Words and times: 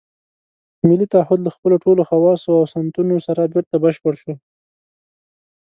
ملي 0.87 1.07
تعهُد 1.13 1.39
له 1.45 1.51
خپلو 1.55 1.75
ټولو 1.83 2.01
خواصو 2.09 2.49
او 2.59 2.63
سنتونو 2.73 3.15
سره 3.27 3.51
بېرته 3.53 3.75
بشپړ 3.83 4.13
شوی. 4.21 4.35